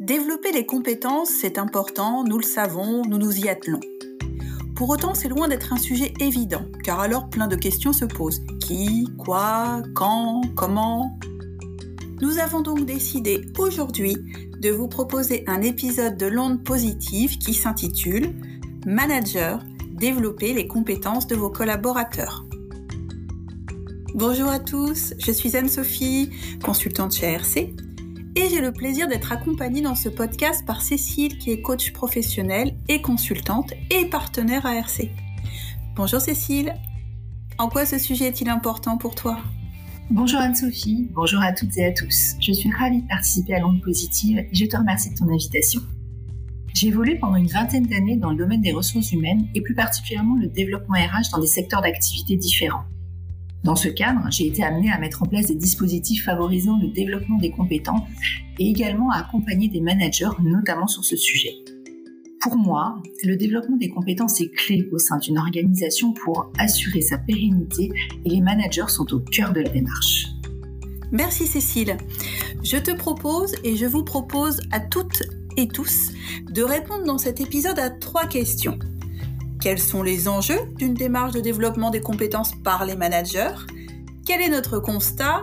Développer 0.00 0.52
les 0.52 0.66
compétences, 0.66 1.30
c'est 1.30 1.58
important, 1.58 2.24
nous 2.24 2.38
le 2.38 2.44
savons, 2.44 3.02
nous 3.06 3.18
nous 3.18 3.38
y 3.38 3.48
attelons. 3.48 3.80
Pour 4.74 4.90
autant, 4.90 5.14
c'est 5.14 5.28
loin 5.28 5.48
d'être 5.48 5.72
un 5.72 5.76
sujet 5.76 6.12
évident, 6.18 6.64
car 6.82 7.00
alors 7.00 7.30
plein 7.30 7.46
de 7.46 7.56
questions 7.56 7.92
se 7.92 8.04
posent. 8.04 8.42
Qui, 8.60 9.08
quoi, 9.18 9.82
quand, 9.94 10.42
comment? 10.54 11.18
Nous 12.20 12.38
avons 12.38 12.60
donc 12.60 12.84
décidé 12.84 13.42
aujourd'hui 13.58 14.16
de 14.60 14.70
vous 14.70 14.88
proposer 14.88 15.44
un 15.46 15.60
épisode 15.60 16.16
de 16.16 16.26
l'onde 16.26 16.64
positive 16.64 17.38
qui 17.38 17.54
s'intitule 17.54 18.34
Manager, 18.86 19.62
développer 19.90 20.52
les 20.52 20.66
compétences 20.66 21.26
de 21.26 21.36
vos 21.36 21.50
collaborateurs. 21.50 22.44
Bonjour 24.14 24.48
à 24.48 24.58
tous, 24.58 25.14
je 25.18 25.32
suis 25.32 25.56
Anne-Sophie, 25.56 26.30
consultante 26.62 27.12
chez 27.14 27.34
ARC, 27.34 27.72
et 28.34 28.48
j'ai 28.48 28.60
le 28.60 28.72
plaisir 28.72 29.08
d'être 29.08 29.32
accompagnée 29.32 29.82
dans 29.82 29.94
ce 29.94 30.08
podcast 30.08 30.64
par 30.66 30.80
Cécile 30.80 31.38
qui 31.38 31.50
est 31.50 31.60
coach 31.60 31.92
professionnelle 31.92 32.74
et 32.88 33.02
consultante 33.02 33.72
et 33.90 34.06
partenaire 34.06 34.64
ARC. 34.64 35.08
Bonjour 35.96 36.20
Cécile, 36.20 36.74
en 37.58 37.68
quoi 37.68 37.84
ce 37.84 37.98
sujet 37.98 38.26
est-il 38.26 38.48
important 38.48 38.96
pour 38.96 39.14
toi? 39.14 39.38
Bonjour 40.10 40.40
Anne-Sophie, 40.40 41.08
bonjour 41.12 41.40
à 41.42 41.52
toutes 41.52 41.76
et 41.76 41.84
à 41.84 41.92
tous. 41.92 42.34
Je 42.40 42.52
suis 42.52 42.70
ravie 42.70 43.02
de 43.02 43.08
participer 43.08 43.54
à 43.54 43.60
l'onde 43.60 43.82
positive 43.82 44.38
et 44.38 44.48
je 44.54 44.64
te 44.64 44.76
remercie 44.76 45.10
de 45.10 45.16
ton 45.16 45.28
invitation. 45.28 45.82
J'ai 46.74 46.88
évolué 46.88 47.16
pendant 47.16 47.36
une 47.36 47.48
vingtaine 47.48 47.86
d'années 47.86 48.16
dans 48.16 48.30
le 48.30 48.36
domaine 48.36 48.62
des 48.62 48.72
ressources 48.72 49.12
humaines 49.12 49.46
et 49.54 49.60
plus 49.60 49.74
particulièrement 49.74 50.36
le 50.36 50.48
développement 50.48 50.96
RH 50.96 51.30
dans 51.32 51.40
des 51.40 51.46
secteurs 51.46 51.82
d'activité 51.82 52.36
différents. 52.36 52.84
Dans 53.64 53.76
ce 53.76 53.88
cadre, 53.88 54.20
j'ai 54.30 54.48
été 54.48 54.64
amenée 54.64 54.90
à 54.90 54.98
mettre 54.98 55.22
en 55.22 55.26
place 55.26 55.46
des 55.46 55.54
dispositifs 55.54 56.24
favorisant 56.24 56.78
le 56.80 56.88
développement 56.88 57.38
des 57.38 57.52
compétences 57.52 58.02
et 58.58 58.68
également 58.68 59.10
à 59.10 59.18
accompagner 59.18 59.68
des 59.68 59.80
managers, 59.80 60.30
notamment 60.42 60.88
sur 60.88 61.04
ce 61.04 61.16
sujet. 61.16 61.54
Pour 62.40 62.56
moi, 62.56 63.00
le 63.22 63.36
développement 63.36 63.76
des 63.76 63.88
compétences 63.88 64.40
est 64.40 64.50
clé 64.50 64.88
au 64.90 64.98
sein 64.98 65.18
d'une 65.18 65.38
organisation 65.38 66.12
pour 66.12 66.50
assurer 66.58 67.00
sa 67.00 67.18
pérennité 67.18 67.92
et 68.24 68.28
les 68.28 68.40
managers 68.40 68.88
sont 68.88 69.14
au 69.14 69.20
cœur 69.20 69.52
de 69.52 69.60
la 69.60 69.68
démarche. 69.68 70.26
Merci 71.12 71.46
Cécile. 71.46 71.96
Je 72.64 72.78
te 72.78 72.90
propose 72.90 73.54
et 73.62 73.76
je 73.76 73.86
vous 73.86 74.02
propose 74.02 74.60
à 74.72 74.80
toutes 74.80 75.22
et 75.56 75.68
tous 75.68 76.10
de 76.50 76.62
répondre 76.62 77.04
dans 77.04 77.18
cet 77.18 77.40
épisode 77.40 77.78
à 77.78 77.90
trois 77.90 78.26
questions. 78.26 78.78
Quels 79.62 79.78
sont 79.78 80.02
les 80.02 80.26
enjeux 80.26 80.58
d'une 80.76 80.94
démarche 80.94 81.34
de 81.34 81.40
développement 81.40 81.90
des 81.90 82.00
compétences 82.00 82.50
par 82.64 82.84
les 82.84 82.96
managers? 82.96 83.54
Quel 84.26 84.40
est 84.40 84.48
notre 84.48 84.80
constat? 84.80 85.42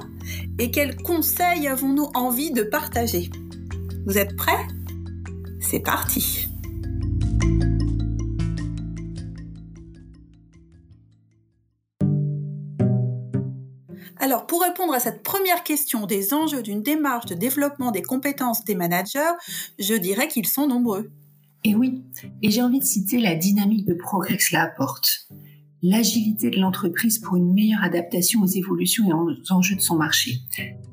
Et 0.59 0.71
quels 0.71 0.97
conseils 0.97 1.69
avons-nous 1.69 2.09
envie 2.13 2.51
de 2.51 2.63
partager? 2.63 3.29
Vous 4.05 4.17
êtes 4.17 4.35
prêts? 4.35 4.67
C'est 5.61 5.79
parti! 5.79 6.49
Alors, 14.17 14.45
pour 14.47 14.61
répondre 14.63 14.93
à 14.93 14.99
cette 14.99 15.23
première 15.23 15.63
question 15.63 16.05
des 16.05 16.33
enjeux 16.33 16.61
d'une 16.61 16.83
démarche 16.83 17.27
de 17.27 17.35
développement 17.35 17.91
des 17.91 18.01
compétences 18.01 18.65
des 18.65 18.75
managers, 18.75 19.31
je 19.79 19.93
dirais 19.93 20.27
qu'ils 20.27 20.45
sont 20.45 20.67
nombreux. 20.67 21.09
Et 21.63 21.75
oui, 21.75 22.03
et 22.41 22.51
j'ai 22.51 22.61
envie 22.61 22.79
de 22.79 22.85
citer 22.85 23.19
la 23.19 23.35
dynamique 23.35 23.85
de 23.85 23.93
progrès 23.93 24.37
que 24.37 24.43
cela 24.43 24.63
apporte. 24.63 25.27
L'agilité 25.81 26.49
de 26.49 26.59
l'entreprise 26.59 27.19
pour 27.19 27.35
une 27.35 27.53
meilleure 27.53 27.83
adaptation 27.83 28.41
aux 28.41 28.47
évolutions 28.47 29.09
et 29.09 29.13
aux 29.13 29.53
enjeux 29.53 29.75
de 29.75 29.81
son 29.81 29.97
marché, 29.97 30.39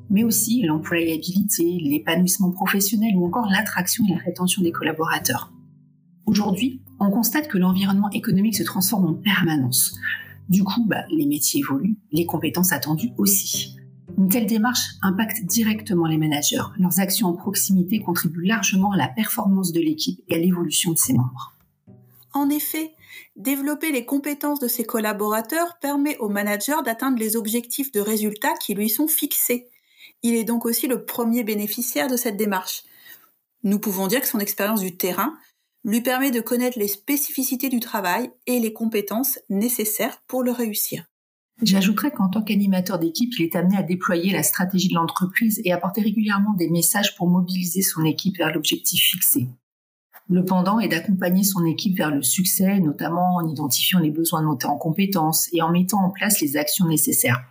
mais 0.09 0.23
aussi 0.23 0.61
l'employabilité, 0.63 1.79
l'épanouissement 1.81 2.51
professionnel 2.51 3.15
ou 3.15 3.25
encore 3.25 3.47
l'attraction 3.49 4.05
et 4.07 4.13
la 4.13 4.19
rétention 4.19 4.61
des 4.61 4.71
collaborateurs. 4.71 5.53
Aujourd'hui, 6.25 6.81
on 6.99 7.11
constate 7.11 7.47
que 7.47 7.57
l'environnement 7.57 8.09
économique 8.11 8.57
se 8.57 8.63
transforme 8.63 9.05
en 9.05 9.13
permanence. 9.13 9.95
Du 10.49 10.63
coup, 10.63 10.85
bah, 10.85 11.05
les 11.09 11.25
métiers 11.25 11.61
évoluent, 11.61 11.97
les 12.11 12.25
compétences 12.25 12.73
attendues 12.73 13.11
aussi. 13.17 13.76
Une 14.17 14.29
telle 14.29 14.47
démarche 14.47 14.95
impacte 15.03 15.43
directement 15.43 16.07
les 16.07 16.17
managers. 16.17 16.63
Leurs 16.79 16.99
actions 16.99 17.27
en 17.27 17.33
proximité 17.33 17.99
contribuent 17.99 18.45
largement 18.45 18.91
à 18.91 18.97
la 18.97 19.07
performance 19.07 19.71
de 19.71 19.79
l'équipe 19.79 20.19
et 20.27 20.35
à 20.35 20.39
l'évolution 20.39 20.91
de 20.91 20.97
ses 20.97 21.13
membres. 21.13 21.53
En 22.33 22.49
effet, 22.49 22.95
développer 23.35 23.91
les 23.91 24.05
compétences 24.05 24.59
de 24.59 24.67
ses 24.67 24.85
collaborateurs 24.85 25.77
permet 25.79 26.17
au 26.17 26.29
manager 26.29 26.81
d'atteindre 26.81 27.19
les 27.19 27.35
objectifs 27.35 27.91
de 27.91 27.99
résultats 27.99 28.55
qui 28.55 28.73
lui 28.73 28.89
sont 28.89 29.07
fixés. 29.07 29.69
Il 30.23 30.33
est 30.33 30.43
donc 30.43 30.65
aussi 30.65 30.87
le 30.87 31.05
premier 31.05 31.43
bénéficiaire 31.43 32.07
de 32.07 32.17
cette 32.17 32.37
démarche. 32.37 32.83
Nous 33.63 33.77
pouvons 33.77 34.07
dire 34.07 34.21
que 34.21 34.27
son 34.27 34.39
expérience 34.39 34.81
du 34.81 34.97
terrain 34.97 35.37
lui 35.83 36.01
permet 36.01 36.31
de 36.31 36.41
connaître 36.41 36.79
les 36.79 36.87
spécificités 36.87 37.69
du 37.69 37.79
travail 37.79 38.31
et 38.47 38.59
les 38.59 38.73
compétences 38.73 39.37
nécessaires 39.49 40.21
pour 40.27 40.41
le 40.41 40.51
réussir. 40.51 41.05
J'ajouterais 41.63 42.11
qu'en 42.11 42.29
tant 42.29 42.43
qu'animateur 42.43 42.99
d'équipe, 42.99 43.33
il 43.39 43.45
est 43.45 43.55
amené 43.55 43.77
à 43.77 43.83
déployer 43.83 44.31
la 44.31 44.43
stratégie 44.43 44.89
de 44.89 44.93
l'entreprise 44.93 45.59
et 45.65 45.73
apporter 45.73 46.01
régulièrement 46.01 46.53
des 46.53 46.69
messages 46.69 47.15
pour 47.15 47.27
mobiliser 47.27 47.81
son 47.81 48.05
équipe 48.05 48.37
vers 48.37 48.53
l'objectif 48.53 49.01
fixé. 49.11 49.47
Le 50.29 50.45
pendant 50.45 50.79
est 50.79 50.89
d'accompagner 50.89 51.43
son 51.43 51.65
équipe 51.65 51.97
vers 51.97 52.11
le 52.11 52.21
succès, 52.21 52.79
notamment 52.79 53.35
en 53.35 53.47
identifiant 53.47 53.99
les 53.99 54.11
besoins 54.11 54.41
de 54.41 54.65
en 54.65 54.77
compétences 54.77 55.47
et 55.53 55.61
en 55.61 55.71
mettant 55.71 56.03
en 56.03 56.11
place 56.11 56.41
les 56.41 56.57
actions 56.57 56.87
nécessaires. 56.87 57.41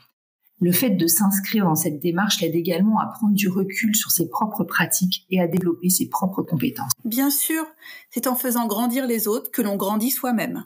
Le 0.61 0.73
fait 0.73 0.91
de 0.91 1.07
s'inscrire 1.07 1.65
dans 1.65 1.75
cette 1.75 1.99
démarche 1.99 2.41
l'aide 2.41 2.55
également 2.55 2.99
à 3.01 3.07
prendre 3.07 3.35
du 3.35 3.49
recul 3.49 3.95
sur 3.95 4.11
ses 4.11 4.29
propres 4.29 4.65
pratiques 4.65 5.27
et 5.31 5.41
à 5.41 5.49
développer 5.49 5.91
ses 5.91 6.09
propres 6.09 6.43
compétences. 6.43 6.93
Bien 7.05 7.31
sûr, 7.31 7.65
c'est 8.11 8.27
en 8.27 8.37
faisant 8.37 8.67
grandir 8.67 9.07
les 9.07 9.27
autres 9.27 9.51
que 9.51 9.63
l'on 9.63 9.77
grandit 9.77 10.11
soi-même. 10.11 10.65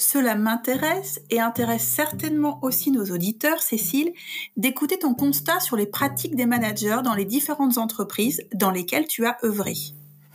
Cela 0.00 0.34
m'intéresse 0.34 1.20
et 1.28 1.40
intéresse 1.40 1.82
certainement 1.82 2.58
aussi 2.62 2.90
nos 2.90 3.04
auditeurs, 3.04 3.60
Cécile, 3.60 4.12
d'écouter 4.56 4.98
ton 4.98 5.12
constat 5.12 5.60
sur 5.60 5.76
les 5.76 5.84
pratiques 5.84 6.36
des 6.36 6.46
managers 6.46 7.02
dans 7.04 7.12
les 7.12 7.26
différentes 7.26 7.76
entreprises 7.76 8.42
dans 8.54 8.70
lesquelles 8.70 9.06
tu 9.06 9.26
as 9.26 9.36
œuvré. 9.44 9.74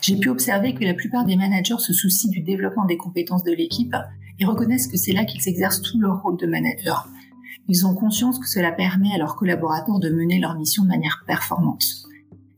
J'ai 0.02 0.18
pu 0.18 0.30
observer 0.30 0.76
que 0.76 0.84
la 0.84 0.94
plupart 0.94 1.26
des 1.26 1.36
managers 1.36 1.80
se 1.80 1.94
soucient 1.94 2.30
du 2.30 2.42
développement 2.42 2.86
des 2.86 2.96
compétences 2.96 3.44
de 3.44 3.53
l'équipe 3.53 3.96
et 4.40 4.46
reconnaissent 4.46 4.86
que 4.86 4.98
c'est 4.98 5.14
là 5.14 5.26
qu'ils 5.26 5.50
exercent 5.50 5.82
tout 5.82 6.00
leur 6.00 6.22
rôle 6.22 6.38
de 6.38 6.46
manager. 6.46 7.09
Ils 7.68 7.88
ont 7.88 7.96
conscience 7.96 8.38
que 8.38 8.47
cela 8.47 8.72
permet 8.72 9.16
à 9.16 9.18
leurs 9.18 9.36
collaborateurs 9.36 10.00
de 10.00 10.12
mener 10.12 10.40
leur 10.40 10.53
mission 10.53 10.84
de 10.84 10.90
manière 10.90 11.24
performante. 11.26 12.04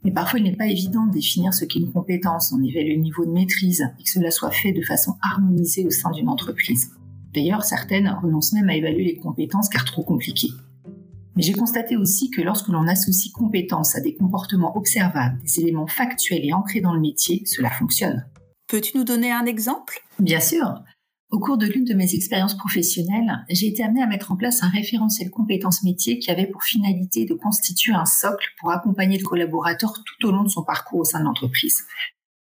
Mais 0.07 0.13
parfois, 0.13 0.40
il 0.40 0.44
n'est 0.44 0.56
pas 0.56 0.68
évident 0.68 1.06
de 1.06 1.12
définir 1.12 1.53
ce 1.53 1.66
qu'est 1.66 1.79
une 1.79 1.91
compétence, 1.91 2.53
en 2.53 2.63
évaluer 2.63 2.95
le 2.95 3.01
niveau 3.01 3.25
de 3.25 3.31
maîtrise 3.31 3.85
et 4.00 4.03
que 4.03 4.09
cela 4.09 4.31
soit 4.31 4.51
fait 4.51 4.72
de 4.72 4.81
façon 4.81 5.18
harmonisée 5.22 5.85
au 5.85 5.90
sein 5.90 6.12
d'une 6.12 6.29
entreprise. 6.29 6.91
D'ailleurs, 7.34 7.66
certaines 7.66 8.07
renoncent 8.07 8.53
même 8.53 8.69
à 8.69 8.78
évaluer 8.78 9.03
les 9.03 9.18
compétences 9.18 9.68
car 9.68 9.84
trop 9.84 10.03
compliquées. 10.03 10.51
Mais 11.35 11.44
j'ai 11.44 11.51
constaté 11.51 11.97
aussi 11.97 12.29
que 12.29 12.41
lorsque 12.41 12.69
l'on 12.69 12.88
associe 12.88 13.34
compétences 13.34 13.97
à 13.97 14.00
des 14.00 14.16
comportements 14.16 14.78
observables, 14.78 15.41
des 15.44 15.59
éléments 15.59 15.88
factuels 15.88 16.45
et 16.45 16.53
ancrés 16.53 16.79
dans 16.79 16.94
le 16.94 17.01
métier, 17.01 17.44
cela 17.45 17.69
fonctionne. 17.69 18.25
Peux-tu 18.69 18.97
nous 18.97 19.03
donner 19.03 19.34
un 19.34 19.45
exemple? 19.45 20.00
Bien 20.19 20.39
sûr. 20.39 20.85
Au 21.29 21.39
cours 21.39 21.57
de 21.57 21.65
l'une 21.65 21.83
de 21.83 21.93
mes 21.93 22.15
expériences 22.15 22.55
professionnelles, 22.55 23.45
j'ai 23.49 23.67
été 23.67 23.83
amenée 23.83 24.01
à 24.01 24.07
mettre 24.07 24.31
en 24.31 24.38
place 24.38 24.63
un 24.63 24.69
référentiel 24.69 25.29
compétences 25.29 25.83
métiers 25.83 26.19
qui 26.19 26.31
avait 26.31 26.47
pour 26.47 26.63
finalité 26.63 27.25
de 27.25 27.33
constituer 27.33 27.91
un 27.93 28.05
socle 28.05 28.47
pour 28.59 28.71
accompagner 28.71 29.17
le 29.17 29.25
collaborateur 29.25 29.91
tout 29.93 30.27
au 30.27 30.31
long 30.31 30.43
de 30.43 30.49
son 30.49 30.63
parcours 30.63 30.99
au 30.99 31.03
sein 31.03 31.19
de 31.19 31.25
l'entreprise. 31.25 31.83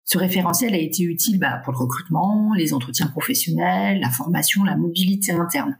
Ce 0.04 0.16
référentiel 0.16 0.72
a 0.72 0.78
été 0.78 1.02
utile 1.02 1.38
bah, 1.38 1.60
pour 1.62 1.74
le 1.74 1.78
recrutement, 1.78 2.54
les 2.56 2.72
entretiens 2.72 3.08
professionnels, 3.08 4.00
la 4.00 4.10
formation, 4.10 4.64
la 4.64 4.76
mobilité 4.76 5.32
interne. 5.32 5.78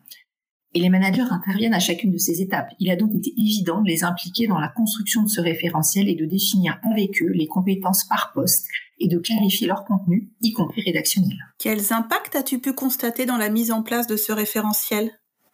Et 0.75 0.81
les 0.81 0.89
managers 0.89 1.27
interviennent 1.31 1.75
à 1.75 1.81
chacune 1.81 2.11
de 2.11 2.19
ces 2.19 2.41
étapes. 2.41 2.71
Il 2.79 2.91
a 2.91 2.97
donc 2.97 3.15
été 3.15 3.33
évident 3.37 3.83
de 3.83 3.89
les 3.89 4.05
impliquer 4.05 4.47
dans 4.47 4.59
la 4.59 4.69
construction 4.69 5.23
de 5.23 5.29
ce 5.29 5.41
référentiel 5.41 6.09
et 6.09 6.15
de 6.15 6.25
définir 6.25 6.79
avec 6.83 7.23
eux 7.23 7.33
les 7.33 7.47
compétences 7.47 8.05
par 8.05 8.33
poste 8.33 8.67
et 8.99 9.09
de 9.09 9.19
clarifier 9.19 9.67
leur 9.67 9.85
contenu, 9.85 10.31
y 10.41 10.53
compris 10.53 10.83
rédactionnel. 10.83 11.37
Quels 11.59 11.93
impacts 11.93 12.37
as-tu 12.37 12.59
pu 12.59 12.73
constater 12.73 13.27
dans 13.27 13.37
la 13.37 13.51
mise 13.51 13.71
en 13.71 13.83
place 13.83 14.07
de 14.07 14.17
ce 14.17 14.33
référentiel? 14.33 15.11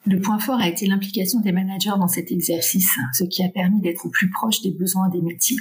Le 0.06 0.20
point 0.20 0.38
fort 0.38 0.60
a 0.60 0.68
été 0.68 0.86
l'implication 0.86 1.40
des 1.40 1.52
managers 1.52 1.98
dans 1.98 2.08
cet 2.08 2.30
exercice, 2.30 2.96
ce 3.12 3.24
qui 3.24 3.42
a 3.42 3.48
permis 3.48 3.80
d'être 3.80 4.06
au 4.06 4.10
plus 4.10 4.30
proche 4.30 4.62
des 4.62 4.70
besoins 4.70 5.08
des 5.08 5.20
métiers. 5.20 5.58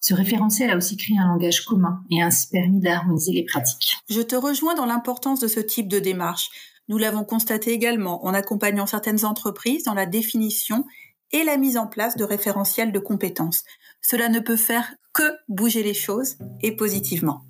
Ce 0.00 0.14
référentiel 0.14 0.70
a 0.70 0.76
aussi 0.76 0.96
créé 0.96 1.16
un 1.16 1.28
langage 1.28 1.64
commun 1.64 2.02
et 2.10 2.20
ainsi 2.20 2.48
permis 2.48 2.80
d'harmoniser 2.80 3.32
les 3.32 3.44
pratiques. 3.44 3.96
Je 4.10 4.20
te 4.20 4.34
rejoins 4.34 4.74
dans 4.74 4.84
l'importance 4.84 5.38
de 5.38 5.46
ce 5.46 5.60
type 5.60 5.88
de 5.88 6.00
démarche. 6.00 6.50
Nous 6.88 6.98
l'avons 6.98 7.24
constaté 7.24 7.72
également 7.72 8.24
en 8.24 8.34
accompagnant 8.34 8.86
certaines 8.86 9.24
entreprises 9.24 9.84
dans 9.84 9.94
la 9.94 10.06
définition 10.06 10.84
et 11.30 11.44
la 11.44 11.56
mise 11.56 11.76
en 11.76 11.86
place 11.86 12.16
de 12.16 12.24
référentiels 12.24 12.92
de 12.92 12.98
compétences. 12.98 13.64
Cela 14.00 14.28
ne 14.28 14.40
peut 14.40 14.56
faire 14.56 14.94
que 15.12 15.32
bouger 15.48 15.82
les 15.82 15.94
choses 15.94 16.36
et 16.60 16.74
positivement. 16.76 17.44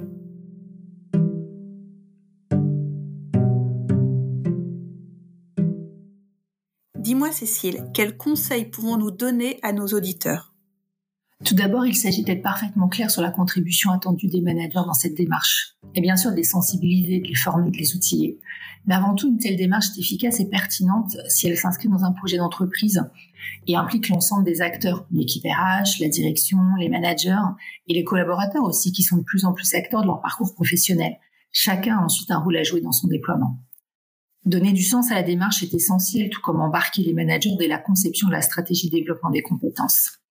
Dis-moi 6.97 7.33
Cécile, 7.33 7.91
quels 7.93 8.17
conseils 8.17 8.67
pouvons-nous 8.67 9.11
donner 9.11 9.59
à 9.63 9.73
nos 9.73 9.89
auditeurs? 9.89 10.52
Tout 11.45 11.55
d'abord, 11.57 11.85
il 11.87 11.97
s'agit 11.97 12.23
d'être 12.23 12.43
parfaitement 12.43 12.89
clair 12.89 13.11
sur 13.11 13.21
la 13.21 13.31
contribution 13.31 13.91
attendue 13.91 14.29
des 14.29 14.41
managers 14.41 14.85
dans 14.87 14.95
cette 14.95 15.17
démarche. 15.17 15.75
Et 15.95 16.01
bien 16.01 16.17
sûr, 16.17 16.31
de 16.31 16.37
les 16.37 16.45
sensibiliser, 16.45 17.21
de 17.21 17.27
les 17.27 17.35
former, 17.35 17.71
de 17.71 17.77
les 17.77 17.97
outiller. 17.97 18.39
Mais 18.87 18.95
avant 18.95 19.15
tout, 19.15 19.29
une 19.29 19.39
telle 19.39 19.57
démarche 19.57 19.87
est 19.97 20.01
efficace 20.01 20.39
et 20.41 20.49
pertinente 20.49 21.17
si 21.29 21.49
elle 21.49 21.57
s'inscrit 21.57 21.89
dans 21.89 22.05
un 22.05 22.13
projet 22.13 22.37
d'entreprise 22.37 23.03
et 23.67 23.77
implique 23.77 24.09
l'ensemble 24.09 24.45
des 24.45 24.61
acteurs, 24.61 25.05
l'équipe 25.11 25.45
RH, 25.45 26.01
la 26.01 26.09
direction, 26.09 26.59
les 26.79 26.89
managers 26.89 27.37
et 27.89 27.95
les 27.95 28.05
collaborateurs 28.05 28.65
aussi 28.65 28.93
qui 28.93 29.03
sont 29.03 29.17
de 29.17 29.23
plus 29.23 29.45
en 29.45 29.53
plus 29.53 29.75
acteurs 29.75 30.03
de 30.03 30.07
leur 30.07 30.21
parcours 30.21 30.55
professionnel. 30.55 31.17
Chacun 31.51 31.99
a 31.99 32.05
ensuite 32.05 32.31
un 32.31 32.39
rôle 32.39 32.57
à 32.57 32.63
jouer 32.63 32.81
dans 32.81 32.93
son 32.93 33.09
déploiement. 33.09 33.59
Donner 34.45 34.73
du 34.73 34.83
sens 34.83 35.11
à 35.11 35.15
la 35.15 35.23
démarche 35.23 35.63
est 35.63 35.75
essentiel, 35.75 36.31
tout 36.31 36.41
comme 36.41 36.61
embarquer 36.61 37.03
les 37.03 37.13
managers 37.13 37.55
dès 37.59 37.69
la 37.69 37.79
conception 37.79 38.29
de 38.29 38.33
la 38.33 38.43
stratégie 38.43 38.91
de 38.91 38.97
développement 38.97 39.31
des 39.31 39.43
compétences. 39.43 40.22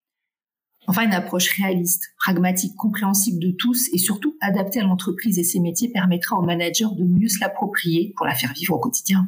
Enfin, 0.87 1.05
une 1.05 1.13
approche 1.13 1.49
réaliste, 1.51 2.11
pragmatique, 2.17 2.75
compréhensible 2.75 3.39
de 3.39 3.51
tous 3.51 3.89
et 3.93 3.97
surtout 3.97 4.35
adaptée 4.41 4.79
à 4.79 4.83
l'entreprise 4.83 5.37
et 5.37 5.43
ses 5.43 5.59
métiers 5.59 5.89
permettra 5.89 6.37
aux 6.37 6.41
managers 6.41 6.87
de 6.95 7.03
mieux 7.03 7.29
se 7.29 7.39
l'approprier 7.39 8.13
pour 8.17 8.25
la 8.25 8.33
faire 8.33 8.53
vivre 8.53 8.73
au 8.73 8.79
quotidien. 8.79 9.27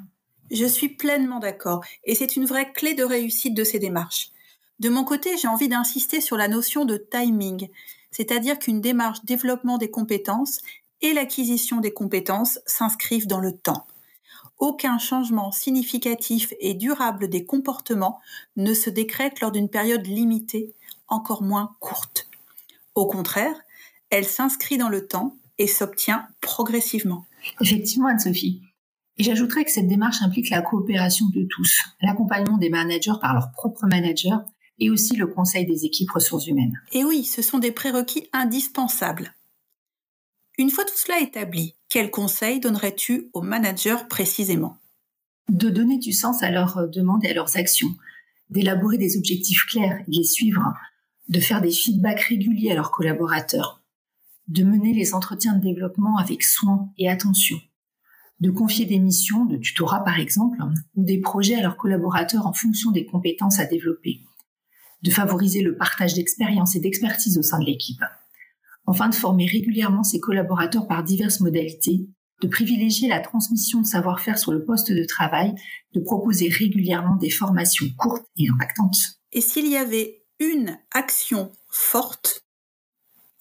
Je 0.51 0.65
suis 0.65 0.89
pleinement 0.89 1.39
d'accord 1.39 1.83
et 2.03 2.15
c'est 2.15 2.35
une 2.35 2.45
vraie 2.45 2.71
clé 2.73 2.95
de 2.95 3.03
réussite 3.03 3.55
de 3.55 3.63
ces 3.63 3.79
démarches. 3.79 4.29
De 4.79 4.89
mon 4.89 5.03
côté, 5.03 5.37
j'ai 5.37 5.47
envie 5.47 5.69
d'insister 5.69 6.21
sur 6.21 6.37
la 6.37 6.47
notion 6.47 6.85
de 6.85 6.97
timing, 6.97 7.69
c'est-à-dire 8.11 8.59
qu'une 8.59 8.81
démarche 8.81 9.23
développement 9.23 9.77
des 9.77 9.89
compétences 9.89 10.59
et 11.01 11.13
l'acquisition 11.13 11.79
des 11.79 11.93
compétences 11.93 12.59
s'inscrivent 12.65 13.27
dans 13.27 13.39
le 13.39 13.55
temps. 13.55 13.85
Aucun 14.59 14.97
changement 14.97 15.51
significatif 15.51 16.53
et 16.59 16.73
durable 16.73 17.27
des 17.27 17.45
comportements 17.45 18.19
ne 18.55 18.73
se 18.73 18.89
décrète 18.89 19.41
lors 19.41 19.51
d'une 19.51 19.69
période 19.69 20.05
limitée, 20.05 20.73
encore 21.13 21.43
moins 21.43 21.75
courte. 21.79 22.27
Au 22.95 23.07
contraire, 23.07 23.55
elle 24.09 24.25
s'inscrit 24.25 24.77
dans 24.77 24.89
le 24.89 25.07
temps 25.07 25.37
et 25.57 25.67
s'obtient 25.67 26.27
progressivement. 26.41 27.25
Effectivement, 27.61 28.07
Anne-Sophie. 28.07 28.61
Et 29.17 29.23
j'ajouterais 29.23 29.63
que 29.65 29.71
cette 29.71 29.87
démarche 29.87 30.21
implique 30.21 30.49
la 30.49 30.61
coopération 30.61 31.27
de 31.33 31.43
tous, 31.49 31.81
l'accompagnement 32.01 32.57
des 32.57 32.69
managers 32.69 33.19
par 33.21 33.33
leurs 33.33 33.51
propres 33.51 33.85
managers 33.85 34.37
et 34.79 34.89
aussi 34.89 35.15
le 35.15 35.27
conseil 35.27 35.65
des 35.65 35.85
équipes 35.85 36.11
ressources 36.11 36.47
humaines. 36.47 36.81
Et 36.91 37.03
oui, 37.03 37.23
ce 37.23 37.41
sont 37.41 37.59
des 37.59 37.71
prérequis 37.71 38.27
indispensables. 38.33 39.35
Une 40.57 40.71
fois 40.71 40.85
tout 40.85 40.97
cela 40.97 41.19
établi, 41.19 41.75
quel 41.89 42.11
conseil 42.11 42.59
donnerais-tu 42.59 43.29
aux 43.33 43.41
managers 43.41 44.07
précisément? 44.09 44.77
De 45.49 45.69
donner 45.69 45.97
du 45.97 46.13
sens 46.13 46.41
à 46.41 46.49
leurs 46.49 46.87
demandes 46.89 47.23
et 47.23 47.29
à 47.29 47.33
leurs 47.33 47.57
actions, 47.57 47.95
d'élaborer 48.49 48.97
des 48.97 49.17
objectifs 49.17 49.65
clairs 49.67 49.99
et 50.07 50.11
les 50.11 50.23
suivre, 50.23 50.73
de 51.29 51.39
faire 51.39 51.61
des 51.61 51.71
feedbacks 51.71 52.21
réguliers 52.21 52.71
à 52.71 52.75
leurs 52.75 52.91
collaborateurs, 52.91 53.81
de 54.47 54.63
mener 54.63 54.93
les 54.93 55.13
entretiens 55.13 55.55
de 55.55 55.61
développement 55.61 56.17
avec 56.17 56.43
soin 56.43 56.89
et 56.97 57.09
attention, 57.09 57.57
de 58.39 58.51
confier 58.51 58.85
des 58.85 58.99
missions, 58.99 59.45
de 59.45 59.57
tutorat 59.57 60.03
par 60.03 60.19
exemple, 60.19 60.57
ou 60.95 61.03
des 61.03 61.19
projets 61.19 61.55
à 61.55 61.61
leurs 61.61 61.77
collaborateurs 61.77 62.45
en 62.45 62.53
fonction 62.53 62.91
des 62.91 63.05
compétences 63.05 63.59
à 63.59 63.65
développer, 63.65 64.21
de 65.01 65.11
favoriser 65.11 65.61
le 65.61 65.77
partage 65.77 66.13
d'expériences 66.15 66.75
et 66.75 66.79
d'expertise 66.79 67.37
au 67.37 67.43
sein 67.43 67.59
de 67.59 67.65
l'équipe, 67.65 68.01
enfin 68.85 69.07
de 69.09 69.15
former 69.15 69.45
régulièrement 69.45 70.03
ses 70.03 70.19
collaborateurs 70.19 70.87
par 70.87 71.03
diverses 71.03 71.39
modalités, 71.39 72.07
de 72.41 72.47
privilégier 72.47 73.07
la 73.07 73.21
transmission 73.21 73.79
de 73.79 73.85
savoir-faire 73.85 74.37
sur 74.37 74.51
le 74.51 74.65
poste 74.65 74.91
de 74.91 75.05
travail, 75.05 75.55
de 75.93 76.01
proposer 76.01 76.49
régulièrement 76.49 77.15
des 77.15 77.29
formations 77.29 77.85
courtes 77.97 78.25
et 78.37 78.49
impactantes. 78.49 79.21
Et 79.31 79.39
s'il 79.39 79.67
y 79.67 79.77
avait 79.77 80.22
une 80.39 80.77
action 80.91 81.51
forte 81.69 82.45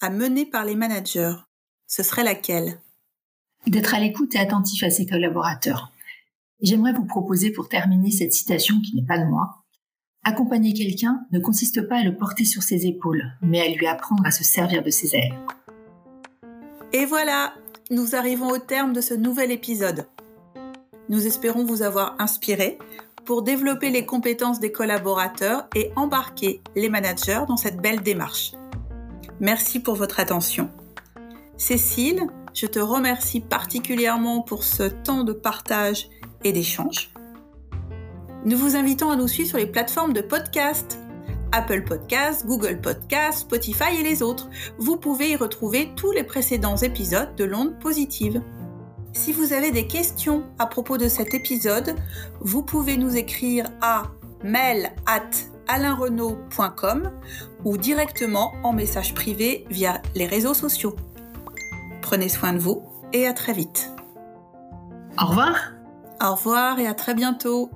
à 0.00 0.10
mener 0.10 0.46
par 0.46 0.64
les 0.64 0.74
managers, 0.74 1.34
ce 1.86 2.02
serait 2.02 2.24
laquelle? 2.24 2.80
D'être 3.66 3.94
à 3.94 4.00
l'écoute 4.00 4.34
et 4.34 4.38
attentif 4.38 4.82
à 4.82 4.90
ses 4.90 5.06
collaborateurs. 5.06 5.92
J'aimerais 6.60 6.92
vous 6.92 7.04
proposer 7.04 7.50
pour 7.50 7.68
terminer 7.68 8.10
cette 8.10 8.32
citation 8.32 8.80
qui 8.80 8.94
n'est 8.94 9.06
pas 9.06 9.18
de 9.18 9.24
moi. 9.24 9.62
Accompagner 10.24 10.72
quelqu'un 10.72 11.26
ne 11.32 11.40
consiste 11.40 11.88
pas 11.88 11.98
à 11.98 12.04
le 12.04 12.16
porter 12.16 12.44
sur 12.44 12.62
ses 12.62 12.86
épaules, 12.86 13.32
mais 13.42 13.60
à 13.60 13.68
lui 13.68 13.86
apprendre 13.86 14.24
à 14.24 14.30
se 14.30 14.44
servir 14.44 14.82
de 14.82 14.90
ses 14.90 15.16
ailes. 15.16 15.34
Et 16.92 17.04
voilà, 17.06 17.54
nous 17.90 18.14
arrivons 18.14 18.48
au 18.48 18.58
terme 18.58 18.92
de 18.92 19.00
ce 19.00 19.14
nouvel 19.14 19.50
épisode. 19.50 20.06
Nous 21.08 21.26
espérons 21.26 21.64
vous 21.64 21.82
avoir 21.82 22.14
inspiré 22.20 22.78
pour 23.24 23.42
développer 23.42 23.90
les 23.90 24.04
compétences 24.04 24.60
des 24.60 24.72
collaborateurs 24.72 25.68
et 25.74 25.92
embarquer 25.96 26.60
les 26.74 26.88
managers 26.88 27.44
dans 27.48 27.56
cette 27.56 27.80
belle 27.80 28.02
démarche. 28.02 28.52
Merci 29.40 29.80
pour 29.80 29.94
votre 29.94 30.20
attention. 30.20 30.70
Cécile, 31.56 32.26
je 32.54 32.66
te 32.66 32.78
remercie 32.78 33.40
particulièrement 33.40 34.42
pour 34.42 34.64
ce 34.64 34.84
temps 34.84 35.24
de 35.24 35.32
partage 35.32 36.08
et 36.44 36.52
d'échange. 36.52 37.12
Nous 38.44 38.56
vous 38.56 38.76
invitons 38.76 39.10
à 39.10 39.16
nous 39.16 39.28
suivre 39.28 39.50
sur 39.50 39.58
les 39.58 39.66
plateformes 39.66 40.12
de 40.12 40.20
podcast. 40.20 40.98
Apple 41.52 41.84
Podcasts, 41.84 42.46
Google 42.46 42.80
Podcasts, 42.80 43.40
Spotify 43.40 44.00
et 44.00 44.02
les 44.02 44.22
autres. 44.22 44.48
Vous 44.78 44.96
pouvez 44.96 45.30
y 45.30 45.36
retrouver 45.36 45.90
tous 45.96 46.10
les 46.10 46.24
précédents 46.24 46.76
épisodes 46.76 47.34
de 47.36 47.44
l'onde 47.44 47.78
positive. 47.78 48.42
Si 49.12 49.32
vous 49.32 49.52
avez 49.52 49.70
des 49.70 49.86
questions 49.86 50.44
à 50.58 50.66
propos 50.66 50.96
de 50.96 51.08
cet 51.08 51.34
épisode, 51.34 51.94
vous 52.40 52.62
pouvez 52.62 52.96
nous 52.96 53.16
écrire 53.16 53.66
à 53.80 54.04
mail 54.42 54.90
at 55.06 55.30
alainrenault.com 55.68 57.12
ou 57.64 57.76
directement 57.76 58.52
en 58.62 58.72
message 58.72 59.14
privé 59.14 59.66
via 59.70 60.00
les 60.14 60.26
réseaux 60.26 60.54
sociaux. 60.54 60.96
Prenez 62.00 62.28
soin 62.28 62.52
de 62.52 62.58
vous 62.58 62.82
et 63.12 63.26
à 63.26 63.32
très 63.32 63.52
vite. 63.52 63.92
Au 65.20 65.26
revoir. 65.26 65.56
Au 66.22 66.34
revoir 66.34 66.78
et 66.78 66.86
à 66.86 66.94
très 66.94 67.14
bientôt. 67.14 67.70